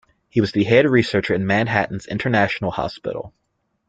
He 0.29 0.41
was 0.41 0.55
a 0.55 0.63
head 0.63 0.89
researcher 0.89 1.35
in 1.35 1.45
Manhattan's 1.45 2.07
International 2.07 2.71
Hospital. 2.71 3.35